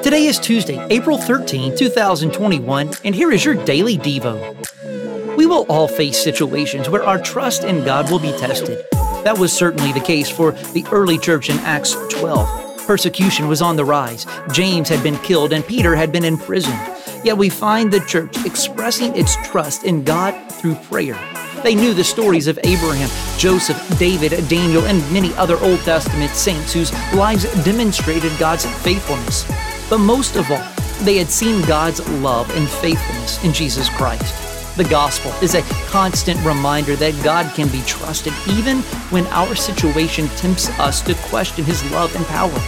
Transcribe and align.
Today 0.00 0.26
is 0.26 0.38
Tuesday, 0.38 0.78
April 0.90 1.18
13, 1.18 1.76
2021, 1.76 2.90
and 3.02 3.14
here 3.14 3.32
is 3.32 3.44
your 3.44 3.54
daily 3.64 3.98
Devo. 3.98 5.36
We 5.36 5.44
will 5.44 5.66
all 5.68 5.88
face 5.88 6.22
situations 6.22 6.88
where 6.88 7.02
our 7.02 7.20
trust 7.20 7.64
in 7.64 7.84
God 7.84 8.08
will 8.12 8.20
be 8.20 8.30
tested. 8.38 8.86
That 9.24 9.38
was 9.38 9.52
certainly 9.52 9.92
the 9.92 9.98
case 9.98 10.30
for 10.30 10.52
the 10.52 10.86
early 10.92 11.18
church 11.18 11.50
in 11.50 11.58
Acts 11.58 11.96
12. 12.10 12.86
Persecution 12.86 13.48
was 13.48 13.60
on 13.60 13.74
the 13.74 13.84
rise. 13.84 14.24
James 14.52 14.88
had 14.88 15.02
been 15.02 15.18
killed 15.18 15.52
and 15.52 15.66
Peter 15.66 15.96
had 15.96 16.12
been 16.12 16.24
imprisoned. 16.24 16.78
Yet 17.24 17.36
we 17.36 17.48
find 17.48 17.92
the 17.92 18.00
church 18.06 18.36
expressing 18.46 19.16
its 19.16 19.34
trust 19.48 19.82
in 19.82 20.04
God 20.04 20.32
through 20.52 20.76
prayer. 20.76 21.18
They 21.62 21.74
knew 21.74 21.92
the 21.92 22.04
stories 22.04 22.46
of 22.46 22.58
Abraham, 22.62 23.10
Joseph, 23.38 23.98
David, 23.98 24.48
Daniel, 24.48 24.86
and 24.86 25.00
many 25.12 25.34
other 25.34 25.58
Old 25.58 25.80
Testament 25.80 26.30
saints 26.32 26.72
whose 26.72 26.92
lives 27.14 27.44
demonstrated 27.64 28.32
God's 28.38 28.64
faithfulness. 28.82 29.44
But 29.90 29.98
most 29.98 30.36
of 30.36 30.50
all, 30.50 30.64
they 31.02 31.16
had 31.16 31.28
seen 31.28 31.66
God's 31.66 32.06
love 32.20 32.48
and 32.56 32.68
faithfulness 32.68 33.42
in 33.44 33.52
Jesus 33.52 33.88
Christ. 33.90 34.76
The 34.76 34.84
gospel 34.84 35.32
is 35.42 35.54
a 35.54 35.62
constant 35.88 36.38
reminder 36.44 36.94
that 36.96 37.20
God 37.24 37.52
can 37.54 37.68
be 37.68 37.82
trusted 37.82 38.32
even 38.48 38.78
when 39.10 39.26
our 39.26 39.56
situation 39.56 40.28
tempts 40.36 40.70
us 40.78 41.02
to 41.02 41.14
question 41.14 41.64
His 41.64 41.88
love 41.90 42.14
and 42.14 42.24
power. 42.26 42.58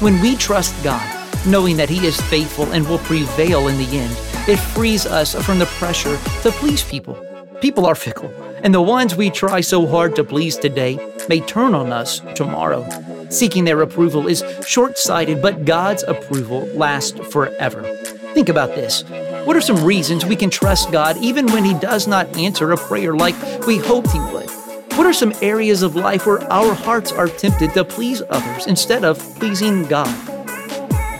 When 0.00 0.20
we 0.20 0.36
trust 0.36 0.74
God, 0.82 1.06
knowing 1.46 1.76
that 1.76 1.88
He 1.88 2.06
is 2.06 2.20
faithful 2.22 2.70
and 2.72 2.86
will 2.88 2.98
prevail 2.98 3.68
in 3.68 3.78
the 3.78 3.96
end, 3.96 4.16
it 4.48 4.56
frees 4.56 5.06
us 5.06 5.34
from 5.44 5.60
the 5.60 5.66
pressure 5.66 6.18
to 6.42 6.50
please 6.50 6.82
people. 6.82 7.31
People 7.62 7.86
are 7.86 7.94
fickle, 7.94 8.28
and 8.64 8.74
the 8.74 8.82
ones 8.82 9.14
we 9.14 9.30
try 9.30 9.60
so 9.60 9.86
hard 9.86 10.16
to 10.16 10.24
please 10.24 10.56
today 10.56 10.98
may 11.28 11.38
turn 11.38 11.76
on 11.76 11.92
us 11.92 12.20
tomorrow. 12.34 12.84
Seeking 13.30 13.64
their 13.64 13.82
approval 13.82 14.26
is 14.26 14.42
short 14.66 14.98
sighted, 14.98 15.40
but 15.40 15.64
God's 15.64 16.02
approval 16.02 16.66
lasts 16.74 17.20
forever. 17.28 17.84
Think 18.34 18.48
about 18.48 18.70
this. 18.70 19.04
What 19.44 19.54
are 19.56 19.60
some 19.60 19.84
reasons 19.84 20.26
we 20.26 20.34
can 20.34 20.50
trust 20.50 20.90
God 20.90 21.16
even 21.18 21.46
when 21.52 21.64
He 21.64 21.74
does 21.74 22.08
not 22.08 22.36
answer 22.36 22.72
a 22.72 22.76
prayer 22.76 23.14
like 23.14 23.36
we 23.64 23.78
hoped 23.78 24.10
He 24.10 24.18
would? 24.18 24.50
What 24.96 25.06
are 25.06 25.12
some 25.12 25.32
areas 25.40 25.82
of 25.82 25.94
life 25.94 26.26
where 26.26 26.42
our 26.52 26.74
hearts 26.74 27.12
are 27.12 27.28
tempted 27.28 27.74
to 27.74 27.84
please 27.84 28.22
others 28.28 28.66
instead 28.66 29.04
of 29.04 29.20
pleasing 29.36 29.84
God? 29.84 30.12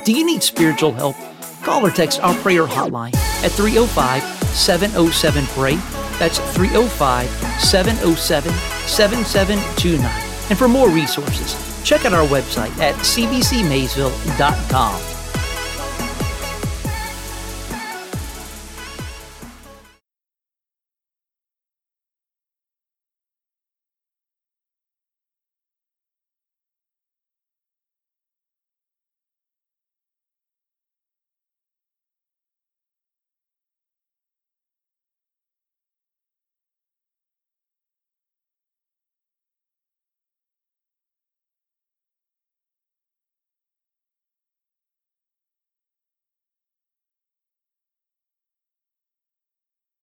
Do 0.04 0.12
you 0.12 0.26
need 0.26 0.42
spiritual 0.42 0.90
help? 0.90 1.14
Call 1.62 1.86
or 1.86 1.90
text 1.92 2.18
our 2.18 2.34
prayer 2.34 2.66
hotline 2.66 3.14
at 3.44 3.52
305 3.52 4.24
707 4.48 5.46
PRAY 5.46 6.01
that's 6.22 6.38
305 6.54 7.28
707 7.60 8.52
7729. 8.86 10.06
And 10.50 10.56
for 10.56 10.68
more 10.68 10.88
resources, 10.88 11.56
check 11.82 12.04
out 12.04 12.12
our 12.12 12.24
website 12.28 12.70
at 12.78 12.94
cbcmaysville.com. 12.94 15.21